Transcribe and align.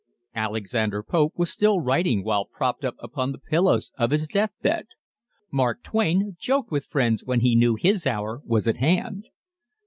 Alexander 0.33 1.03
Pope 1.03 1.33
was 1.35 1.51
still 1.51 1.79
writing 1.79 2.23
while 2.23 2.45
propped 2.45 2.83
upon 2.83 3.31
the 3.31 3.37
pillows 3.37 3.91
of 3.99 4.09
his 4.09 4.27
death 4.27 4.49
bed. 4.63 4.87
Mark 5.51 5.83
Twain 5.83 6.35
joked 6.39 6.71
with 6.71 6.85
friends 6.87 7.23
when 7.23 7.41
he 7.41 7.55
knew 7.55 7.75
his 7.75 8.07
hour 8.07 8.41
was 8.43 8.67
at 8.67 8.77
hand. 8.77 9.27